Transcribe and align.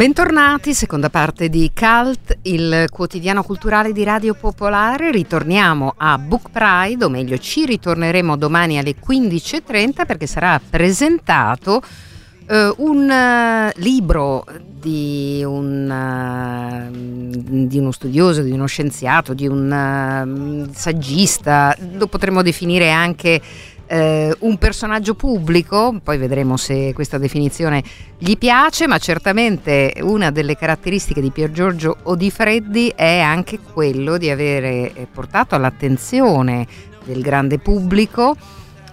Bentornati, 0.00 0.72
seconda 0.72 1.10
parte 1.10 1.50
di 1.50 1.70
Cult, 1.74 2.38
il 2.44 2.86
quotidiano 2.90 3.42
culturale 3.42 3.92
di 3.92 4.02
Radio 4.02 4.32
Popolare. 4.32 5.10
Ritorniamo 5.10 5.92
a 5.94 6.16
Book 6.16 6.48
Pride, 6.50 7.04
o 7.04 7.10
meglio 7.10 7.36
ci 7.36 7.66
ritorneremo 7.66 8.34
domani 8.38 8.78
alle 8.78 8.94
15.30 8.96 10.06
perché 10.06 10.26
sarà 10.26 10.58
presentato 10.58 11.82
uh, 12.50 12.74
un 12.78 13.10
uh, 13.10 13.78
libro 13.78 14.46
di, 14.58 15.42
un, 15.44 16.88
uh, 16.90 17.66
di, 17.66 17.78
uno 17.78 17.90
studioso, 17.90 18.40
di 18.40 18.52
uno 18.52 18.64
scienziato, 18.64 19.34
di 19.34 19.46
un 19.46 20.66
saggista, 20.72 21.76
lo 21.92 22.06
potremmo 22.06 22.40
definire 22.40 22.90
anche 22.90 23.38
eh, 23.90 24.32
un 24.40 24.56
personaggio 24.56 25.14
pubblico, 25.14 25.98
poi 26.02 26.16
vedremo 26.16 26.56
se 26.56 26.92
questa 26.94 27.18
definizione 27.18 27.82
gli 28.16 28.38
piace, 28.38 28.86
ma 28.86 28.98
certamente 28.98 29.94
una 30.02 30.30
delle 30.30 30.56
caratteristiche 30.56 31.20
di 31.20 31.32
Pier 31.32 31.50
Giorgio 31.50 31.96
Odifreddi 32.04 32.92
è 32.94 33.18
anche 33.18 33.58
quello 33.58 34.16
di 34.16 34.30
avere 34.30 34.92
eh, 34.94 35.08
portato 35.12 35.56
all'attenzione 35.56 36.66
del 37.04 37.20
grande 37.20 37.58
pubblico 37.58 38.36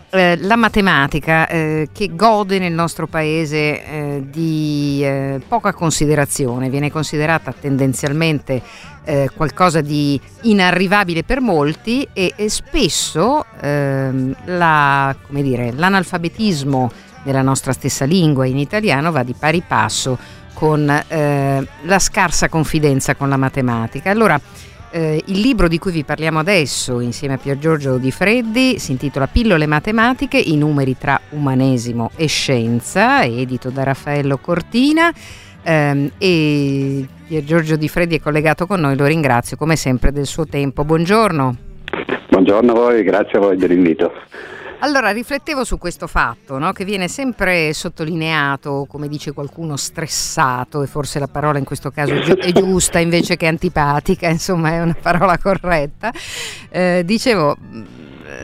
eh, 0.10 0.38
la 0.42 0.56
matematica 0.56 1.48
eh, 1.48 1.90
che 1.92 2.16
gode 2.16 2.60
nel 2.60 2.72
nostro 2.72 3.08
paese 3.08 3.58
eh, 3.58 4.24
di 4.26 5.02
eh, 5.04 5.42
poca 5.48 5.74
considerazione, 5.74 6.70
viene 6.70 6.90
considerata 6.90 7.54
tendenzialmente 7.54 8.62
eh, 9.04 9.30
qualcosa 9.36 9.82
di 9.82 10.20
inarrivabile 10.42 11.24
per 11.24 11.42
molti 11.42 12.08
e, 12.14 12.34
e 12.36 12.50
spesso 12.50 13.46
ehm, 13.60 14.36
la, 14.46 15.16
dire, 15.28 15.72
l'analfabetismo 15.74 16.92
della 17.24 17.42
nostra 17.42 17.74
stessa 17.74 18.06
lingua 18.06 18.46
in 18.46 18.58
italiano 18.58 19.12
va 19.12 19.24
di 19.24 19.36
pari 19.38 19.62
passo 19.66 20.18
con 20.54 20.86
la 20.86 22.00
scarsa 22.00 22.50
confidenza 22.50 23.14
con 23.14 23.30
la 23.30 23.38
matematica. 23.38 24.10
Allora, 24.10 24.42
eh, 24.92 25.22
il 25.26 25.40
libro 25.40 25.68
di 25.68 25.78
cui 25.80 25.92
vi 25.92 26.04
parliamo 26.04 26.40
adesso, 26.40 27.00
insieme 27.00 27.36
a 27.36 27.38
Pier 27.38 27.58
Giorgio 27.58 27.98
Di 27.98 28.12
Freddi, 28.12 28.80
si 28.80 28.92
intitola 28.92 29.28
Pillole 29.28 29.66
matematiche, 29.66 30.38
i 30.38 30.56
numeri 30.56 30.98
tra 30.98 31.20
umanesimo 31.30 32.12
e 32.16 32.28
scienza, 32.28 33.24
edito 33.24 33.70
da 33.70 33.84
Raffaello 33.84 34.38
Cortina. 34.38 35.12
Ehm, 35.64 36.12
e 36.18 37.06
Pier 37.28 37.44
Giorgio 37.44 37.76
Di 37.76 37.88
Freddi 37.88 38.16
è 38.16 38.20
collegato 38.20 38.66
con 38.66 38.80
noi, 38.80 38.96
lo 38.96 39.06
ringrazio 39.06 39.58
come 39.58 39.76
sempre 39.76 40.12
del 40.12 40.26
suo 40.26 40.46
tempo. 40.46 40.84
Buongiorno. 40.84 41.56
Buongiorno 42.30 42.72
a 42.72 42.76
voi, 42.76 43.04
grazie 43.04 43.38
a 43.38 43.42
voi 43.42 43.58
dell'invito. 43.58 44.12
Allora, 44.80 45.10
riflettevo 45.10 45.64
su 45.64 45.80
questo 45.80 46.06
fatto, 46.06 46.60
no? 46.60 46.72
che 46.72 46.86
viene 46.86 47.08
sempre 47.08 47.74
sottolineato, 47.74 48.86
come 48.88 49.08
dice 49.08 49.32
qualcuno, 49.32 49.76
stressato, 49.76 50.84
e 50.84 50.88
forse 50.88 51.18
la 51.18 51.28
parola 51.28 51.58
in 51.58 51.66
questo 51.66 51.90
caso 51.90 52.14
è 52.14 52.52
giusta 52.52 53.00
invece 53.00 53.38
che 53.38 53.48
antipatica, 53.48 54.30
insomma 54.30 54.74
è 54.74 54.82
una 54.82 54.96
parola 55.00 55.40
corretta. 55.40 56.14
Eh, 56.70 57.02
dicevo, 57.04 57.58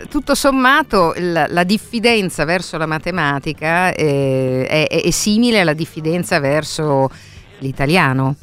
tutto 0.09 0.33
sommato 0.33 1.13
la, 1.17 1.45
la, 1.47 1.63
diffidenza 1.63 2.45
verso 2.45 2.77
la 2.77 2.87
matematica 2.87 3.93
eh, 3.93 4.65
è, 4.67 4.87
è, 4.87 5.03
è 5.03 5.11
simile 5.11 5.59
alla 5.59 5.73
diffidenza 5.73 6.39
verso 6.39 7.11
l'italiano. 7.59 8.35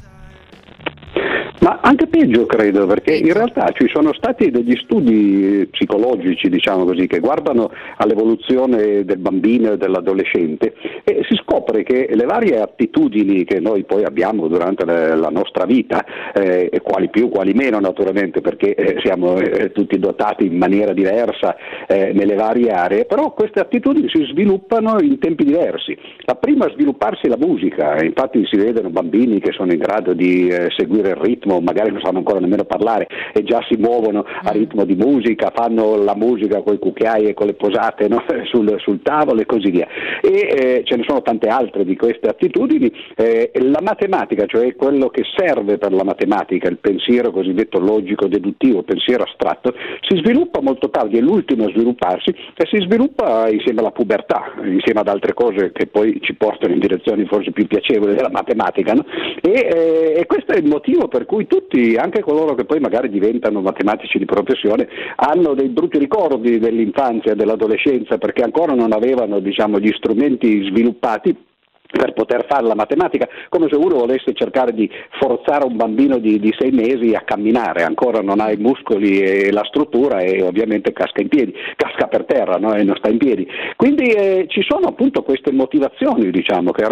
Ma 1.60 1.80
anche 1.82 2.06
peggio 2.06 2.46
credo, 2.46 2.86
perché 2.86 3.14
in 3.14 3.34
realtà 3.34 3.68
ci 3.74 3.86
sono 3.92 4.14
stati 4.14 4.50
degli 4.50 4.74
studi 4.76 5.68
psicologici, 5.70 6.48
diciamo 6.48 6.84
così, 6.86 7.06
che 7.06 7.20
guardano 7.20 7.70
all'evoluzione 7.98 9.04
del 9.04 9.18
bambino 9.18 9.72
e 9.72 9.76
dell'adolescente 9.76 10.72
e 11.04 11.20
si 11.28 11.36
scopre 11.36 11.82
che 11.82 12.08
le 12.14 12.24
varie 12.24 12.62
attitudini 12.62 13.44
che 13.44 13.60
noi 13.60 13.84
poi 13.84 14.04
abbiamo 14.04 14.48
durante 14.48 14.86
la 14.86 15.28
nostra 15.28 15.66
vita, 15.66 16.02
eh, 16.32 16.80
quali 16.82 17.10
più, 17.10 17.28
quali 17.28 17.52
meno 17.52 17.78
naturalmente, 17.78 18.40
perché 18.40 18.74
eh, 18.74 18.98
siamo 19.02 19.36
eh, 19.36 19.70
tutti 19.70 19.98
dotati 19.98 20.46
in 20.46 20.56
maniera 20.56 20.94
diversa 20.94 21.56
eh, 21.86 22.12
nelle 22.14 22.36
varie 22.36 22.70
aree, 22.70 23.04
però 23.04 23.34
queste 23.34 23.60
attitudini 23.60 24.08
si 24.08 24.24
sviluppano 24.30 24.98
in 25.02 25.18
tempi 25.18 25.44
diversi. 25.44 25.94
La 26.20 26.36
prima 26.36 26.64
a 26.64 26.70
svilupparsi 26.70 27.26
è 27.26 27.28
la 27.28 27.36
musica, 27.38 28.02
infatti 28.02 28.46
si 28.46 28.56
vedono 28.56 28.88
bambini 28.88 29.40
che 29.40 29.52
sono 29.52 29.72
in 29.72 29.78
grado 29.78 30.14
di 30.14 30.48
eh, 30.48 30.68
seguire 30.74 31.10
il 31.10 31.16
ritmo 31.16 31.48
ritmo, 31.50 31.60
magari 31.60 31.90
non 31.90 32.00
sanno 32.02 32.18
ancora 32.18 32.38
nemmeno 32.38 32.64
parlare 32.64 33.08
e 33.32 33.42
già 33.42 33.60
si 33.68 33.76
muovono 33.76 34.20
a 34.20 34.50
mm. 34.50 34.52
ritmo 34.52 34.84
di 34.84 34.94
musica, 34.94 35.52
fanno 35.54 35.96
la 35.96 36.14
musica 36.14 36.62
con 36.62 36.74
i 36.74 36.78
cucchiai 36.78 37.26
e 37.26 37.34
con 37.34 37.46
le 37.46 37.54
posate 37.54 38.08
no? 38.08 38.22
sul, 38.46 38.76
sul, 38.78 39.02
tavolo 39.02 39.40
e 39.40 39.46
così 39.46 39.70
via. 39.70 39.88
E 40.22 40.28
eh, 40.30 40.82
ce 40.84 40.96
ne 40.96 41.04
sono 41.06 41.22
tante 41.22 41.48
altre 41.48 41.84
di 41.84 41.96
queste 41.96 42.28
attitudini. 42.28 42.92
Eh, 43.16 43.50
la 43.54 43.80
matematica, 43.82 44.46
cioè 44.46 44.74
quello 44.76 45.08
che 45.08 45.24
serve 45.36 45.78
per 45.78 45.92
la 45.92 46.04
matematica, 46.04 46.68
il 46.68 46.78
pensiero 46.78 47.30
cosiddetto 47.30 47.78
logico-deduttivo, 47.78 48.78
il 48.78 48.84
pensiero 48.84 49.24
astratto, 49.24 49.74
si 50.06 50.16
sviluppa 50.18 50.60
molto 50.60 50.90
tardi, 50.90 51.18
è 51.18 51.20
l'ultimo 51.20 51.64
a 51.64 51.70
svilupparsi 51.70 52.30
e 52.30 52.66
si 52.70 52.78
sviluppa 52.80 53.48
insieme 53.48 53.80
alla 53.80 53.90
pubertà, 53.90 54.52
insieme 54.64 55.00
ad 55.00 55.08
altre 55.08 55.34
cose 55.34 55.72
che 55.72 55.86
poi 55.86 56.18
ci 56.20 56.34
portano 56.34 56.74
in 56.74 56.80
direzioni 56.80 57.24
forse 57.26 57.50
più 57.50 57.66
piacevoli 57.66 58.14
della 58.14 58.30
matematica. 58.30 58.92
No? 58.92 59.04
E, 59.40 59.50
eh, 59.50 60.20
e 60.20 60.26
questo 60.26 60.52
è 60.52 60.58
il 60.58 60.66
motivo 60.66 61.08
per 61.08 61.26
cui 61.26 61.39
cui 61.40 61.46
tutti, 61.46 61.96
anche 61.96 62.20
coloro 62.20 62.54
che 62.54 62.64
poi 62.64 62.80
magari 62.80 63.08
diventano 63.08 63.60
matematici 63.60 64.18
di 64.18 64.26
professione, 64.26 64.88
hanno 65.16 65.54
dei 65.54 65.68
brutti 65.68 65.98
ricordi 65.98 66.58
dell'infanzia 66.58 67.34
dell'adolescenza 67.34 68.18
perché 68.18 68.42
ancora 68.42 68.74
non 68.74 68.92
avevano 68.92 69.38
diciamo, 69.38 69.78
gli 69.78 69.90
strumenti 69.92 70.64
sviluppati 70.64 71.48
per 71.90 72.12
poter 72.12 72.46
fare 72.48 72.66
la 72.66 72.74
matematica, 72.74 73.28
come 73.48 73.68
se 73.68 73.76
uno 73.76 73.96
volesse 73.96 74.32
cercare 74.32 74.72
di 74.72 74.88
forzare 75.18 75.64
un 75.64 75.76
bambino 75.76 76.18
di, 76.18 76.38
di, 76.38 76.54
sei 76.58 76.70
mesi 76.70 77.14
a 77.14 77.22
camminare, 77.22 77.82
ancora 77.82 78.20
non 78.20 78.40
ha 78.40 78.50
i 78.50 78.56
muscoli 78.56 79.20
e 79.20 79.52
la 79.52 79.64
struttura 79.64 80.20
e 80.20 80.42
ovviamente 80.42 80.92
casca 80.92 81.20
in 81.20 81.28
piedi, 81.28 81.54
casca 81.76 82.06
per 82.06 82.24
terra 82.24 82.56
no? 82.56 82.74
e 82.74 82.84
non 82.84 82.96
sta 82.96 83.08
in 83.08 83.18
piedi. 83.18 83.46
Quindi 83.76 84.10
eh, 84.10 84.46
ci 84.48 84.62
sono 84.66 84.88
appunto 84.88 85.22
queste 85.22 85.52
motivazioni 85.52 86.30
diciamo, 86.30 86.70
che 86.70 86.84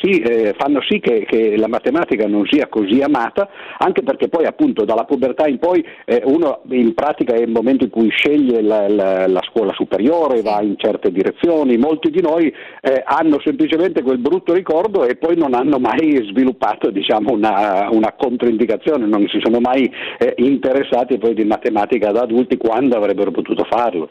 sì, 0.00 0.20
eh, 0.20 0.54
fanno 0.56 0.80
sì 0.82 0.98
che, 1.00 1.24
che, 1.26 1.56
la 1.56 1.68
matematica 1.68 2.26
non 2.26 2.46
sia 2.46 2.68
così 2.68 3.00
amata, 3.00 3.48
anche 3.78 4.02
perché 4.02 4.28
poi 4.28 4.46
appunto 4.46 4.84
dalla 4.84 5.04
pubertà 5.04 5.46
in 5.46 5.58
poi 5.58 5.84
eh, 6.04 6.22
uno 6.24 6.60
in 6.70 6.94
pratica 6.94 7.34
è 7.34 7.40
il 7.40 7.50
momento 7.50 7.84
in 7.84 7.90
cui 7.90 8.08
sceglie 8.10 8.62
la, 8.62 8.88
la, 8.88 9.26
la 9.26 9.42
scuola 9.42 9.72
superiore, 9.72 10.42
va 10.42 10.60
in 10.62 10.74
certe 10.76 11.12
direzioni, 11.12 11.76
molti 11.76 12.10
di 12.10 12.20
noi 12.20 12.52
eh, 12.80 13.02
hanno 13.04 13.40
semplicemente 13.44 14.02
quel 14.02 14.18
brutto 14.18 14.39
brutto 14.40 14.52
ricordo 14.54 15.06
e 15.06 15.16
poi 15.16 15.36
non 15.36 15.54
hanno 15.54 15.78
mai 15.78 16.16
sviluppato 16.30 16.90
diciamo, 16.90 17.32
una, 17.32 17.88
una, 17.90 18.12
controindicazione, 18.12 19.06
non 19.06 19.26
si 19.28 19.38
sono 19.42 19.60
mai 19.60 19.90
eh, 20.18 20.34
interessati 20.38 21.18
poi 21.18 21.34
di 21.34 21.44
matematica 21.44 22.10
da 22.10 22.22
adulti 22.22 22.56
quando 22.56 22.96
avrebbero 22.96 23.30
potuto 23.30 23.64
farlo. 23.64 24.10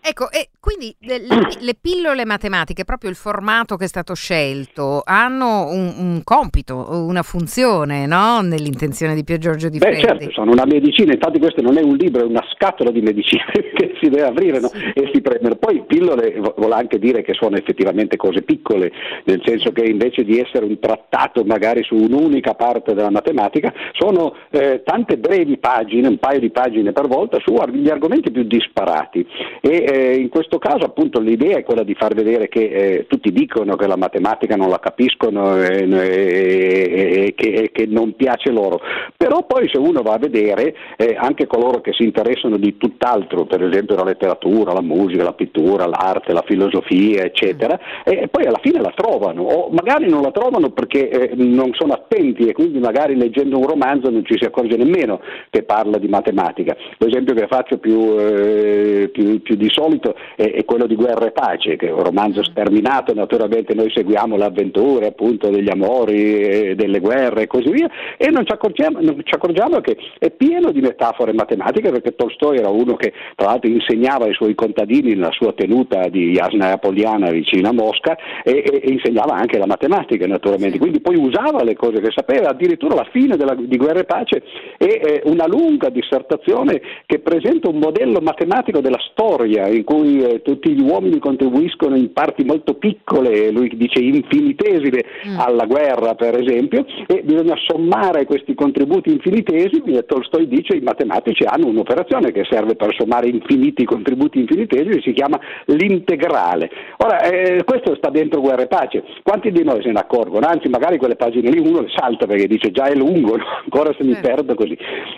Ecco, 0.00 0.30
e 0.30 0.48
quindi 0.58 0.94
le, 1.00 1.20
le, 1.60 1.74
pillole 1.78 2.24
matematiche, 2.24 2.84
proprio 2.84 3.10
il 3.10 3.16
formato 3.16 3.76
che 3.76 3.84
è 3.84 3.88
stato 3.88 4.14
scelto, 4.14 5.02
hanno 5.04 5.68
un, 5.68 5.92
un 5.98 6.20
compito, 6.24 6.86
una 6.90 7.22
funzione 7.22 8.06
no? 8.06 8.40
nell'intenzione 8.40 9.14
di 9.14 9.24
Pier 9.24 9.38
Giorgio 9.38 9.68
Di 9.68 9.78
Freddi? 9.78 10.00
Beh, 10.00 10.06
certo, 10.06 10.30
sono 10.30 10.52
una 10.52 10.64
medicina, 10.64 11.12
infatti 11.12 11.38
questo 11.38 11.60
non 11.62 11.76
è 11.76 11.82
un 11.82 11.96
libro, 11.96 12.22
è 12.22 12.24
una 12.24 12.44
scatola 12.54 12.90
di 12.90 13.02
medicina 13.02 13.44
che 13.52 13.96
si 14.00 14.08
deve 14.08 14.28
aprire 14.28 14.60
no? 14.60 14.70
e 14.94 15.10
si 15.12 15.20
prendono. 15.20 15.56
Poi 15.56 15.84
pillole 15.86 16.40
vuol 16.56 16.72
anche 16.72 16.98
dire 16.98 17.22
che 17.22 17.34
sono 17.34 17.56
effettivamente 17.56 18.16
cose 18.16 18.42
piccole, 18.42 18.90
nel 19.24 19.42
senso 19.44 19.72
che 19.72 19.82
invece 19.82 20.24
di 20.24 20.38
essere 20.38 20.64
un 20.64 20.78
trattato 20.78 21.44
magari 21.44 21.82
su 21.82 21.96
un'unica 21.96 22.54
parte 22.54 22.94
della 22.94 23.10
matematica, 23.10 23.72
sono 23.92 24.34
eh, 24.50 24.82
tante 24.84 25.18
brevi 25.18 25.58
pagine, 25.58 26.08
un 26.08 26.18
paio 26.18 26.40
di 26.40 26.50
pagine 26.50 26.92
per 26.92 27.08
volta, 27.08 27.38
su 27.40 27.54
gli 27.72 27.90
argomenti 27.90 28.30
più 28.30 28.44
disparati. 28.44 29.26
E, 29.60 29.87
eh, 29.88 30.16
in 30.16 30.28
questo 30.28 30.58
caso 30.58 30.84
appunto 30.84 31.18
l'idea 31.18 31.56
è 31.56 31.64
quella 31.64 31.82
di 31.82 31.94
far 31.94 32.12
vedere 32.12 32.48
che 32.48 32.68
eh, 32.68 33.06
tutti 33.08 33.32
dicono 33.32 33.74
che 33.76 33.86
la 33.86 33.96
matematica 33.96 34.54
non 34.54 34.68
la 34.68 34.78
capiscono 34.78 35.56
e, 35.56 35.88
e, 35.88 37.34
che, 37.34 37.70
che, 37.72 37.86
non 37.86 38.14
piace 38.14 38.50
loro, 38.50 38.80
però 39.16 39.46
poi 39.46 39.66
se 39.72 39.78
uno 39.78 40.02
va 40.02 40.12
a 40.12 40.18
vedere 40.18 40.74
eh, 40.98 41.16
anche 41.18 41.46
coloro 41.46 41.80
che 41.80 41.92
si 41.94 42.04
interessano 42.04 42.58
di 42.58 42.76
tutt'altro, 42.76 43.46
per 43.46 43.62
esempio 43.62 43.96
la 43.96 44.04
letteratura, 44.04 44.74
la 44.74 44.82
musica, 44.82 45.22
la 45.22 45.32
pittura, 45.32 45.86
l'arte, 45.86 46.34
la 46.34 46.44
filosofia, 46.46 47.22
eccetera, 47.22 47.78
e 48.04 48.28
poi 48.28 48.44
alla 48.44 48.60
fine 48.60 48.80
la 48.80 48.92
trovano, 48.94 49.42
o 49.42 49.70
magari 49.70 50.06
non 50.06 50.20
la 50.20 50.32
trovano 50.32 50.68
perché 50.70 51.08
eh, 51.08 51.30
non 51.34 51.70
sono 51.72 51.94
attenti 51.94 52.46
e 52.46 52.52
quindi 52.52 52.78
magari 52.78 53.16
leggendo 53.16 53.56
un 53.56 53.66
romanzo 53.66 54.10
non 54.10 54.24
ci 54.26 54.36
si 54.36 54.44
accorge 54.44 54.76
nemmeno 54.76 55.20
che 55.48 55.62
parla 55.62 55.96
di 55.96 56.08
matematica. 56.08 56.76
L'esempio 56.98 57.34
che 57.34 57.46
faccio 57.46 57.78
più, 57.78 58.18
eh, 58.18 59.08
più, 59.10 59.40
più 59.40 59.54
di 59.54 59.68
solito 59.78 60.14
è, 60.34 60.50
è, 60.50 60.64
quello 60.64 60.86
di 60.86 60.96
Guerra 60.96 61.26
e 61.26 61.30
Pace, 61.30 61.76
che 61.76 61.88
è 61.88 61.92
un 61.92 62.02
romanzo 62.02 62.42
sterminato, 62.42 63.14
naturalmente 63.14 63.74
noi 63.74 63.90
seguiamo 63.90 64.36
le 64.36 64.44
avventure 64.44 65.06
appunto 65.06 65.48
degli 65.48 65.70
amori, 65.70 66.74
delle 66.74 66.98
guerre 66.98 67.42
e 67.42 67.46
così 67.46 67.70
via, 67.70 67.88
e 68.16 68.28
non 68.30 68.44
ci, 68.44 68.54
non 68.90 69.20
ci 69.22 69.34
accorgiamo 69.34 69.80
che 69.80 69.96
è 70.18 70.30
pieno 70.30 70.72
di 70.72 70.80
metafore 70.80 71.32
matematiche 71.32 71.90
perché 71.90 72.14
Tolstoi 72.14 72.58
era 72.58 72.68
uno 72.68 72.96
che 72.96 73.12
tra 73.36 73.48
l'altro 73.48 73.70
insegnava 73.70 74.24
ai 74.24 74.34
suoi 74.34 74.54
contadini 74.54 75.14
nella 75.14 75.30
sua 75.30 75.52
tenuta 75.52 76.08
di 76.08 76.32
Jasna 76.32 76.72
Apoliana 76.72 77.30
vicino 77.30 77.68
a 77.68 77.72
Mosca 77.72 78.16
e, 78.42 78.64
e, 78.64 78.80
e, 78.82 78.90
insegnava 78.90 79.34
anche 79.34 79.58
la 79.58 79.66
matematica 79.66 80.26
naturalmente, 80.26 80.78
quindi 80.78 81.00
poi 81.00 81.16
usava 81.16 81.62
le 81.62 81.74
cose 81.74 82.00
che 82.00 82.10
sapeva, 82.10 82.50
addirittura 82.50 82.94
alla 82.94 83.08
fine 83.10 83.36
della, 83.36 83.54
di 83.54 83.76
Guerra 83.76 84.00
e 84.00 84.04
Pace 84.04 84.42
è 84.76 84.84
eh, 84.84 85.22
una 85.24 85.46
lunga 85.46 85.88
dissertazione 85.88 86.80
che 87.06 87.20
presenta 87.20 87.68
un 87.68 87.78
modello 87.78 88.20
matematico 88.20 88.80
della 88.80 88.98
storia 89.10 89.67
in 89.68 89.84
cui 89.84 90.22
eh, 90.22 90.42
tutti 90.42 90.72
gli 90.72 90.80
uomini 90.80 91.18
contribuiscono 91.18 91.96
in 91.96 92.12
parti 92.12 92.44
molto 92.44 92.74
piccole, 92.74 93.50
lui 93.50 93.70
dice 93.76 94.00
infinitesime 94.00 95.04
mm. 95.28 95.38
alla 95.38 95.66
guerra 95.66 96.14
per 96.14 96.40
esempio, 96.40 96.84
e 97.06 97.22
bisogna 97.22 97.54
sommare 97.66 98.24
questi 98.24 98.54
contributi 98.54 99.10
infinitesimi 99.10 99.96
e 99.96 100.04
Tolstoi 100.04 100.48
dice 100.48 100.76
i 100.76 100.80
matematici 100.80 101.44
hanno 101.44 101.66
un'operazione 101.66 102.32
che 102.32 102.46
serve 102.48 102.74
per 102.74 102.94
sommare 102.96 103.28
infiniti 103.28 103.84
contributi 103.84 104.40
infinitesimi, 104.40 105.00
si 105.02 105.12
chiama 105.12 105.38
l'integrale. 105.66 106.70
Ora, 106.98 107.22
eh, 107.22 107.64
questo 107.64 107.94
sta 107.96 108.10
dentro 108.10 108.40
Guerra 108.40 108.62
e 108.62 108.66
Pace, 108.66 109.04
quanti 109.22 109.50
di 109.50 109.62
noi 109.64 109.82
se 109.82 109.90
ne 109.90 110.00
accorgono? 110.00 110.46
Anzi, 110.46 110.68
magari 110.68 110.98
quelle 110.98 111.16
pagine 111.16 111.50
lì 111.50 111.58
uno 111.58 111.80
le 111.80 111.92
salta 111.94 112.26
perché 112.26 112.46
dice 112.46 112.70
già 112.70 112.86
è 112.86 112.94
lungo, 112.94 113.36
ancora 113.62 113.94
se 113.96 114.04
mi 114.04 114.12
eh. 114.12 114.20
perdo 114.20 114.54
così. 114.54 114.76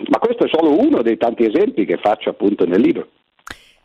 Ma 0.09 0.19
questo 0.19 0.45
è 0.45 0.49
solo 0.51 0.77
uno 0.79 1.01
dei 1.01 1.17
tanti 1.17 1.45
esempi 1.45 1.85
che 1.85 1.97
faccio 2.01 2.29
appunto 2.29 2.65
nel 2.65 2.81
libro. 2.81 3.07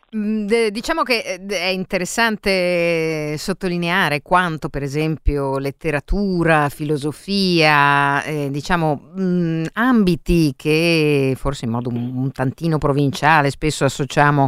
Diciamo 0.08 1.02
che 1.02 1.18
eh, 1.18 1.46
è 1.46 1.66
interessante 1.66 3.36
sottolineare 3.36 4.22
quanto, 4.22 4.68
per 4.68 4.84
esempio, 4.84 5.58
letteratura, 5.58 6.68
filosofia, 6.68 8.22
eh, 8.22 8.48
diciamo, 8.52 8.94
mh, 9.16 9.64
ambiti 9.72 10.54
che 10.56 11.34
forse 11.36 11.64
in 11.64 11.72
modo 11.72 11.88
un, 11.88 12.12
un 12.14 12.30
tantino 12.30 12.78
provinciale 12.78 13.50
spesso 13.50 13.84
associamo 13.84 14.46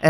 eh, 0.00 0.08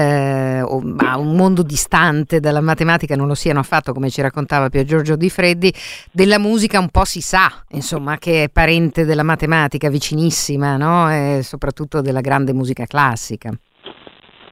a 0.61 1.19
un 1.19 1.37
mondo 1.37 1.63
distante 1.63 2.41
dalla 2.41 2.63
matematica, 2.63 3.15
non 3.17 3.27
lo 3.27 3.35
siano 3.35 3.61
affatto, 3.61 3.93
come 3.93 4.09
ci 4.09 4.23
raccontava 4.23 4.71
Pier 4.71 4.87
Giorgio 4.87 5.15
Di 5.15 5.29
Freddi, 5.29 5.73
della 6.11 6.39
musica 6.39 6.79
un 6.79 6.89
po' 6.89 7.05
si 7.05 7.21
sa, 7.21 7.53
insomma, 7.73 8.17
che 8.17 8.45
è 8.45 8.49
parente 8.49 9.05
della 9.05 9.23
matematica, 9.23 9.91
vicinissima, 9.91 10.79
no? 10.79 11.43
Soprattutto 11.43 12.01
della 12.01 12.23
grande 12.23 12.55
musica 12.55 12.87
classica. 12.87 13.53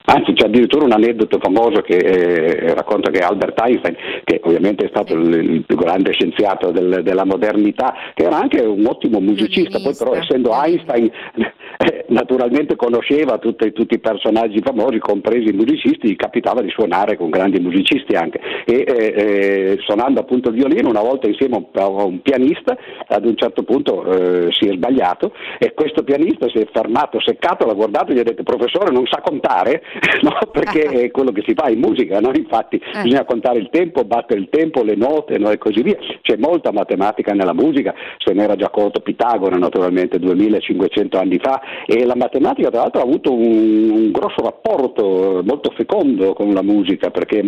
Anzi, 0.06 0.34
c'è 0.34 0.46
addirittura 0.46 0.84
un 0.84 0.92
aneddoto 0.92 1.38
famoso 1.38 1.80
che 1.80 1.96
eh, 1.96 2.74
racconta 2.74 3.10
che 3.10 3.20
Albert 3.20 3.58
Einstein, 3.58 3.96
che 4.22 4.38
ovviamente 4.44 4.84
è 4.84 4.88
stato 4.88 5.14
il, 5.14 5.32
il 5.32 5.64
più 5.64 5.76
grande 5.76 6.12
scienziato 6.12 6.70
del, 6.70 7.00
della 7.02 7.24
modernità, 7.24 7.94
che 8.12 8.24
era 8.24 8.38
anche 8.38 8.60
un 8.60 8.84
ottimo 8.84 9.18
musicista, 9.20 9.80
poi 9.80 9.94
però 9.96 10.12
essendo 10.12 10.50
Einstein 10.52 11.10
eh, 11.78 12.03
naturalmente 12.08 12.76
conosceva 12.76 13.38
tutti, 13.38 13.72
tutti, 13.72 13.94
i 13.94 13.98
personaggi 13.98 14.60
famosi, 14.62 14.98
compresi 14.98 15.48
i 15.48 15.56
musicisti, 15.56 16.08
gli 16.08 16.16
capitava 16.16 16.60
di 16.60 16.70
suonare 16.70 17.16
con 17.16 17.30
grandi 17.30 17.60
musicisti 17.60 18.14
anche. 18.14 18.40
E 18.64 18.84
eh, 18.86 19.14
eh 19.16 19.78
suonando 19.80 20.20
appunto 20.20 20.50
il 20.50 20.56
violino, 20.56 20.88
una 20.88 21.00
volta 21.00 21.28
insieme 21.28 21.66
a 21.72 21.86
un 21.86 22.20
pianista, 22.22 22.76
ad 23.06 23.24
un 23.24 23.36
certo 23.36 23.62
punto 23.62 24.04
eh, 24.04 24.52
si 24.52 24.68
è 24.68 24.72
sbagliato 24.74 25.32
e 25.58 25.74
questo 25.74 26.02
pianista 26.02 26.48
si 26.48 26.58
è 26.58 26.66
fermato, 26.72 27.20
seccato, 27.20 27.66
l'ha 27.66 27.74
guardato 27.74 28.12
e 28.12 28.14
gli 28.14 28.18
ha 28.20 28.22
detto 28.22 28.42
professore 28.42 28.90
non 28.90 29.06
sa 29.06 29.20
contare 29.20 29.82
no? 30.22 30.32
perché 30.50 30.82
è 30.82 31.10
quello 31.10 31.32
che 31.32 31.42
si 31.46 31.54
fa 31.54 31.68
in 31.68 31.80
musica, 31.80 32.20
no? 32.20 32.30
infatti 32.34 32.76
eh. 32.76 33.02
bisogna 33.02 33.24
contare 33.24 33.58
il 33.58 33.68
tempo, 33.70 34.04
battere 34.04 34.40
il 34.40 34.48
tempo, 34.50 34.82
le 34.82 34.96
note 34.96 35.38
no? 35.38 35.50
e 35.50 35.58
così 35.58 35.82
via. 35.82 35.96
C'è 36.22 36.36
molta 36.36 36.72
matematica 36.72 37.32
nella 37.32 37.54
musica, 37.54 37.94
se 38.18 38.32
ne 38.32 38.44
era 38.44 38.56
già 38.56 38.66
accorto 38.66 39.00
Pitagora 39.00 39.56
naturalmente 39.56 40.18
2500 40.18 41.18
anni 41.18 41.38
fa 41.38 41.60
e 41.94 42.04
la 42.04 42.16
matematica 42.16 42.70
tra 42.70 42.80
l'altro 42.80 43.00
ha 43.00 43.04
avuto 43.04 43.32
un, 43.32 43.90
un 43.90 44.10
grosso 44.10 44.42
rapporto 44.42 45.42
molto 45.44 45.70
fecondo 45.76 46.32
con 46.32 46.52
la 46.52 46.62
musica 46.62 47.10
perché 47.10 47.44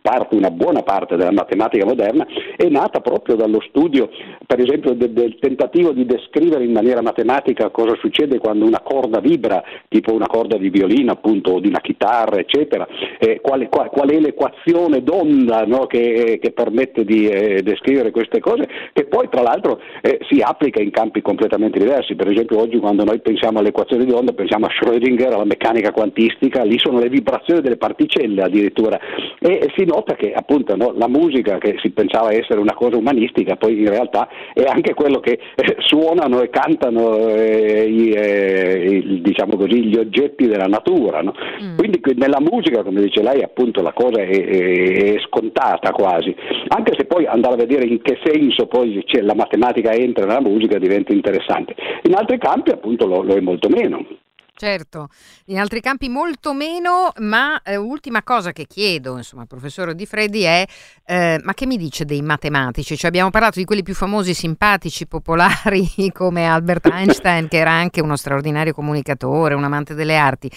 parte, 0.00 0.36
una 0.36 0.50
buona 0.50 0.82
parte 0.82 1.16
della 1.16 1.32
matematica 1.32 1.84
moderna 1.84 2.26
è 2.56 2.68
nata 2.68 3.00
proprio 3.00 3.34
dallo 3.34 3.60
studio 3.68 4.08
per 4.46 4.60
esempio 4.60 4.94
del, 4.94 5.10
del 5.10 5.36
tentativo 5.40 5.92
di 5.92 6.06
descrivere 6.06 6.64
in 6.64 6.72
maniera 6.72 7.02
matematica 7.02 7.70
cosa 7.70 7.96
succede 7.96 8.38
quando 8.38 8.64
una 8.64 8.80
corda 8.80 9.20
vibra, 9.20 9.62
tipo 9.88 10.12
una 10.12 10.26
corda 10.26 10.56
di 10.56 10.70
violino 10.70 11.12
appunto 11.12 11.52
o 11.52 11.60
di 11.60 11.68
una 11.68 11.80
chitarra, 11.80 12.38
eccetera, 12.38 12.86
eh, 13.18 13.40
qual, 13.40 13.68
qual, 13.68 13.88
qual, 13.88 14.10
è 14.10 14.20
l'equazione 14.20 15.02
d'onda 15.02 15.64
no, 15.64 15.86
che, 15.86 16.38
che, 16.40 16.52
permette 16.52 17.04
di 17.04 17.26
eh, 17.26 17.62
descrivere 17.62 18.10
queste 18.10 18.40
cose, 18.40 18.68
che 18.92 19.04
poi 19.04 19.28
tra 19.28 19.42
l'altro 19.42 19.80
eh, 20.00 20.18
si 20.28 20.40
applica 20.40 20.80
in 20.80 20.90
campi 20.90 21.22
completamente 21.22 21.78
diversi. 21.78 22.14
Per 22.14 22.28
esempio 22.28 22.60
oggi 22.60 22.78
quando 22.78 23.04
noi 23.04 23.20
pensiamo 23.20 23.58
all'equazione 23.72 24.04
di 24.04 24.12
onda 24.12 24.32
pensiamo 24.32 24.66
a 24.66 24.70
Schrödinger, 24.70 25.32
alla 25.32 25.44
meccanica 25.44 25.90
quantistica, 25.90 26.62
lì 26.62 26.78
sono 26.78 26.98
le 26.98 27.08
vibrazioni 27.08 27.60
delle 27.60 27.76
particelle 27.76 28.42
addirittura 28.42 28.98
e 29.40 29.72
si 29.74 29.84
nota 29.84 30.14
che 30.14 30.32
appunto 30.32 30.76
no, 30.76 30.92
la 30.96 31.08
musica 31.08 31.58
che 31.58 31.76
si 31.80 31.90
pensava 31.90 32.32
essere 32.32 32.60
una 32.60 32.74
cosa 32.74 32.96
umanistica 32.96 33.56
poi 33.56 33.80
in 33.80 33.88
realtà 33.88 34.28
è 34.52 34.64
anche 34.64 34.94
quello 34.94 35.20
che 35.20 35.38
eh, 35.54 35.76
suonano 35.78 36.42
e 36.42 36.50
cantano 36.50 37.26
eh, 37.28 37.84
i, 37.88 38.10
eh, 38.10 39.20
diciamo 39.20 39.56
così, 39.56 39.84
gli 39.84 39.96
oggetti 39.96 40.46
della 40.46 40.66
natura. 40.66 41.22
No? 41.22 41.34
Mm. 41.62 41.76
Quindi 41.76 42.00
nella 42.16 42.40
musica, 42.40 42.82
come 42.82 43.00
dice 43.00 43.22
lei, 43.22 43.42
appunto 43.42 43.82
la 43.82 43.92
cosa 43.92 44.20
è, 44.20 44.28
è, 44.28 45.14
è, 45.14 45.20
scontata 45.26 45.90
quasi, 45.92 46.34
anche 46.68 46.94
se 46.96 47.04
poi 47.04 47.26
andare 47.26 47.54
a 47.54 47.58
vedere 47.58 47.86
in 47.86 48.00
che 48.02 48.18
senso 48.22 48.66
poi 48.66 49.04
la 49.20 49.34
matematica 49.34 49.92
entra 49.92 50.26
nella 50.26 50.40
musica 50.40 50.78
diventa 50.78 51.12
interessante. 51.12 51.74
In 52.02 52.14
altri 52.14 52.38
campi 52.38 52.70
appunto 52.70 53.06
lo, 53.06 53.22
lo 53.22 53.34
è 53.34 53.40
molto 53.40 53.61
meno. 53.68 54.20
Certo, 54.54 55.08
in 55.46 55.58
altri 55.58 55.80
campi 55.80 56.08
molto 56.08 56.52
meno, 56.52 57.12
ma 57.18 57.60
eh, 57.62 57.74
ultima 57.76 58.22
cosa 58.22 58.52
che 58.52 58.66
chiedo 58.66 59.16
insomma, 59.16 59.42
al 59.42 59.48
professore 59.48 59.94
Di 59.94 60.06
Freddi 60.06 60.42
è 60.42 60.64
eh, 61.04 61.40
ma 61.42 61.52
che 61.52 61.66
mi 61.66 61.76
dice 61.76 62.04
dei 62.04 62.22
matematici? 62.22 62.96
Cioè, 62.96 63.08
abbiamo 63.08 63.30
parlato 63.30 63.58
di 63.58 63.64
quelli 63.64 63.82
più 63.82 63.94
famosi, 63.94 64.34
simpatici, 64.34 65.08
popolari 65.08 65.88
come 66.14 66.46
Albert 66.46 66.86
Einstein 66.86 67.48
che 67.48 67.56
era 67.56 67.72
anche 67.72 68.00
uno 68.00 68.14
straordinario 68.14 68.72
comunicatore, 68.72 69.54
un 69.54 69.64
amante 69.64 69.94
delle 69.94 70.16
arti. 70.16 70.48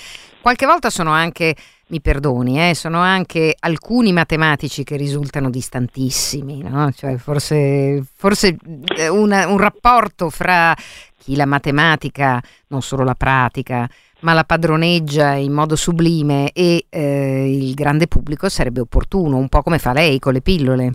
Qualche 0.46 0.68
volta 0.68 0.92
sono 0.92 1.10
anche, 1.10 1.56
mi 1.88 2.02
perdoni, 2.02 2.70
eh, 2.70 2.76
sono 2.76 3.00
anche 3.00 3.56
alcuni 3.60 4.14
matematici 4.14 4.84
che 4.84 4.96
risultano 4.96 5.50
distantissimi, 5.50 6.62
no? 6.62 6.92
cioè, 6.92 7.18
forse, 7.18 8.04
forse 8.14 8.56
eh, 8.96 9.08
una, 9.08 9.48
un 9.48 9.58
rapporto 9.58 10.30
fra 10.30 10.76
chi 11.18 11.36
la 11.36 11.48
matematica, 11.48 12.40
non 12.68 12.84
solo 12.84 13.04
la 13.04 13.16
pratica, 13.16 13.90
ma 14.20 14.34
la 14.34 14.44
padroneggia 14.44 15.34
in 15.34 15.52
modo 15.52 15.76
sublime 15.76 16.52
e 16.52 16.86
eh, 16.90 17.52
il 17.52 17.74
grande 17.74 18.06
pubblico 18.06 18.48
sarebbe 18.48 18.82
opportuno, 18.82 19.38
un 19.38 19.50
po' 19.50 19.64
come 19.64 19.80
fa 19.80 19.94
lei 19.94 20.20
con 20.20 20.34
le 20.34 20.42
pillole. 20.42 20.94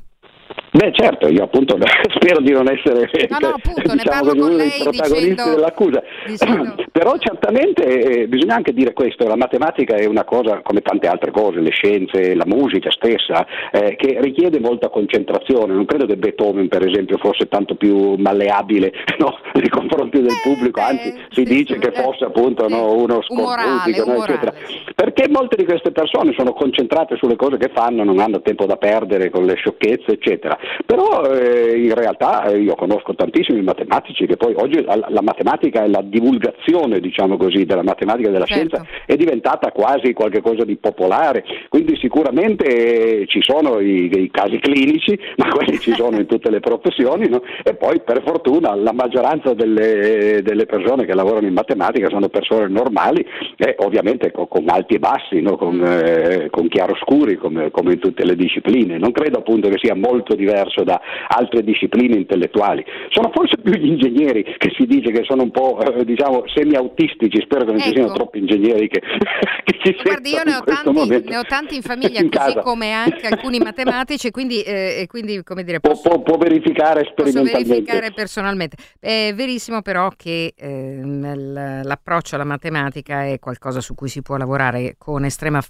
Beh 0.72 0.92
certo, 0.92 1.26
io 1.26 1.42
appunto 1.42 1.76
spero 2.14 2.40
di 2.40 2.52
non 2.52 2.68
essere 2.70 3.10
no, 3.28 3.38
no, 3.40 3.54
appunto, 3.56 3.82
diciamo 3.92 4.22
uno 4.22 4.32
protagonisti 4.32 4.90
dicendo, 4.90 5.50
dell'accusa, 5.50 6.02
dicendo... 6.26 6.74
però 6.92 7.16
certamente 7.18 7.82
eh, 7.82 8.28
bisogna 8.28 8.54
anche 8.54 8.72
dire 8.72 8.92
questo, 8.92 9.26
la 9.26 9.36
matematica 9.36 9.96
è 9.96 10.06
una 10.06 10.22
cosa 10.24 10.60
come 10.62 10.80
tante 10.80 11.08
altre 11.08 11.32
cose, 11.32 11.58
le 11.58 11.70
scienze, 11.70 12.36
la 12.36 12.44
musica 12.46 12.90
stessa, 12.92 13.44
eh, 13.72 13.96
che 13.96 14.18
richiede 14.20 14.60
molta 14.60 14.90
concentrazione, 14.90 15.74
non 15.74 15.86
credo 15.86 16.06
che 16.06 16.16
Beethoven 16.16 16.68
per 16.68 16.86
esempio 16.86 17.18
fosse 17.18 17.48
tanto 17.48 17.74
più 17.74 18.14
malleabile 18.14 18.92
no, 19.18 19.38
nei 19.54 19.68
confronti 19.68 20.20
del 20.20 20.38
pubblico, 20.40 20.80
anzi 20.80 21.12
si 21.30 21.42
dice 21.42 21.78
che 21.78 21.90
fosse 21.90 22.26
appunto 22.26 22.68
no, 22.68 22.94
uno 22.94 23.22
scorbutico, 23.22 24.22
eccetera, 24.22 24.52
perché 24.94 25.28
molte 25.28 25.56
di 25.56 25.64
queste 25.64 25.90
persone 25.90 26.32
sono 26.36 26.52
concentrate 26.52 27.16
sulle 27.16 27.34
cose 27.34 27.56
che 27.56 27.70
fanno, 27.74 28.04
non 28.04 28.20
hanno 28.20 28.40
tempo 28.40 28.66
da 28.66 28.76
perdere 28.76 29.30
con 29.30 29.44
le 29.44 29.54
sciocchezze, 29.54 30.12
eccetera. 30.12 30.58
Però 30.84 31.24
eh, 31.24 31.78
in 31.78 31.94
realtà 31.94 32.44
eh, 32.44 32.58
io 32.60 32.74
conosco 32.74 33.14
tantissimi 33.14 33.62
matematici 33.62 34.26
che 34.26 34.36
poi 34.36 34.54
oggi 34.56 34.82
la, 34.82 34.96
la 35.08 35.22
matematica 35.22 35.84
e 35.84 35.88
la 35.88 36.02
divulgazione 36.02 37.00
diciamo 37.00 37.36
così, 37.36 37.64
della 37.64 37.82
matematica 37.82 38.28
e 38.28 38.32
della 38.32 38.44
certo. 38.44 38.76
scienza 38.76 38.90
è 39.06 39.16
diventata 39.16 39.72
quasi 39.72 40.12
qualcosa 40.12 40.64
di 40.64 40.76
popolare, 40.76 41.44
quindi 41.68 41.89
sicuramente 42.10 43.24
ci 43.28 43.40
sono 43.40 43.78
i, 43.78 44.10
i, 44.12 44.30
casi 44.32 44.58
clinici, 44.58 45.16
ma 45.38 45.48
quelli 45.48 45.78
ci 45.78 45.92
sono 45.92 46.18
in 46.18 46.26
tutte 46.26 46.50
le 46.50 46.58
professioni 46.58 47.28
no? 47.28 47.40
e 47.62 47.74
poi 47.74 48.00
per 48.00 48.22
fortuna 48.26 48.74
la 48.74 48.92
maggioranza 48.92 49.54
delle, 49.54 50.40
delle, 50.42 50.66
persone 50.66 51.06
che 51.06 51.14
lavorano 51.14 51.46
in 51.46 51.52
matematica 51.52 52.08
sono 52.08 52.28
persone 52.28 52.66
normali 52.66 53.24
e 53.56 53.76
ovviamente 53.78 54.32
con, 54.32 54.48
con 54.48 54.68
alti 54.68 54.94
e 54.94 54.98
bassi, 54.98 55.40
no? 55.40 55.56
con, 55.56 55.80
eh, 55.82 56.48
con 56.50 56.66
chiaroscuri 56.66 57.36
come, 57.36 57.70
come 57.70 57.92
in 57.92 58.00
tutte 58.00 58.24
le 58.24 58.34
discipline. 58.34 58.98
Non 58.98 59.12
credo 59.12 59.38
appunto 59.38 59.68
che 59.68 59.78
sia 59.78 59.94
molto 59.94 60.34
diverso 60.34 60.82
da 60.82 61.00
altre 61.28 61.62
discipline 61.62 62.16
intellettuali. 62.16 62.84
Sono 63.10 63.30
forse 63.32 63.56
più 63.62 63.72
gli 63.72 63.86
ingegneri 63.86 64.42
che 64.42 64.72
si 64.76 64.84
dice 64.86 65.12
che 65.12 65.22
sono 65.24 65.42
un 65.44 65.52
po' 65.52 65.80
eh, 65.80 66.04
diciamo 66.04 66.42
semi-autistici, 66.46 67.40
spero 67.42 67.64
che 67.64 67.70
non 67.70 67.80
ecco. 67.80 67.86
ci 67.86 67.94
siano 67.94 68.08
ecco. 68.08 68.16
troppi 68.16 68.38
ingegneri 68.38 68.88
che 68.88 69.00
ci 69.82 69.96
Guardi, 70.02 70.30
io 70.30 70.42
ne 70.44 70.56
ho, 70.56 70.62
tanti, 70.62 71.22
ne 71.24 71.36
ho, 71.38 71.42
tanti, 71.42 71.74
in 71.74 71.82
famiglia, 71.82 72.20
in 72.20 72.30
così 72.30 72.52
casa. 72.52 72.60
come 72.60 72.92
anche 72.92 73.26
alcuni 73.26 73.58
matematici, 73.58 74.30
quindi, 74.30 74.60
eh, 74.60 75.06
quindi 75.08 75.42
come 75.42 75.64
dire, 75.64 75.80
posso, 75.80 76.08
può, 76.08 76.20
può, 76.20 76.36
verificare 76.36 77.04
sperimentalmente. 77.10 77.58
Posso 77.58 77.68
verificare 77.68 78.12
personalmente. 78.12 78.76
È 78.98 79.32
verissimo 79.34 79.80
però 79.80 80.10
che 80.14 80.52
eh, 80.54 81.00
l'approccio 81.02 82.34
alla 82.34 82.44
matematica 82.44 83.24
è 83.24 83.38
qualcosa 83.38 83.80
su 83.80 83.94
cui 83.94 84.08
si 84.08 84.20
può 84.20 84.36
lavorare 84.36 84.96
con 84.98 85.24
estrema 85.24 85.62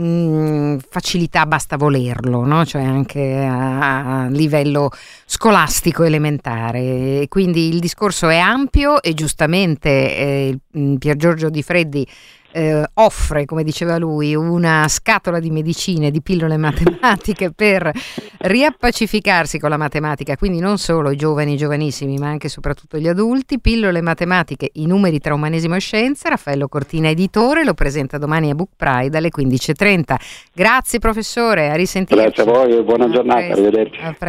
mm, 0.00 0.78
facilità 0.88 1.44
basta 1.44 1.76
volerlo, 1.76 2.46
no? 2.46 2.64
cioè 2.64 2.82
anche 2.82 3.36
a, 3.36 4.22
a, 4.22 4.28
livello 4.28 4.90
scolastico 5.26 6.04
elementare. 6.04 7.26
Quindi 7.28 7.68
il 7.68 7.78
discorso 7.78 8.28
è 8.28 8.38
ampio 8.38 9.02
e 9.02 9.12
giustamente 9.12 9.88
eh, 9.90 10.58
Pier 10.98 11.16
Giorgio 11.16 11.50
Di 11.50 11.62
Freddi 11.62 12.06
eh, 12.52 12.84
offre, 12.94 13.44
come 13.44 13.62
diceva 13.62 13.98
lui, 13.98 14.34
una 14.34 14.86
scatola 14.88 15.38
di 15.40 15.50
medicine, 15.50 16.10
di 16.10 16.20
pillole 16.20 16.56
matematiche 16.58 17.52
per 17.52 17.90
riappacificarsi 18.38 19.58
con 19.58 19.70
la 19.70 19.76
matematica, 19.76 20.36
quindi 20.36 20.60
non 20.60 20.78
solo 20.78 21.10
i 21.10 21.16
giovani, 21.16 21.54
i 21.54 21.56
giovanissimi, 21.56 22.18
ma 22.18 22.28
anche 22.28 22.46
e 22.46 22.50
soprattutto 22.50 22.98
gli 22.98 23.08
adulti. 23.08 23.60
Pillole 23.60 24.00
matematiche, 24.00 24.70
i 24.74 24.86
numeri 24.86 25.18
tra 25.18 25.34
umanesimo 25.34 25.74
e 25.76 25.80
scienza. 25.80 26.28
Raffaello 26.28 26.68
Cortina, 26.68 27.08
editore, 27.08 27.64
lo 27.64 27.74
presenta 27.74 28.18
domani 28.18 28.50
a 28.50 28.54
Book 28.54 28.70
Pride 28.76 29.16
alle 29.16 29.30
15.30. 29.34 30.16
Grazie 30.52 30.98
professore, 30.98 31.70
a 31.70 31.74
risentirci. 31.74 32.22
Grazie 32.22 32.42
a 32.42 32.46
voi, 32.46 32.82
buona 32.82 33.04
a 33.04 33.10
giornata, 33.10 33.40
presto. 33.40 33.60
arrivederci. 33.60 34.16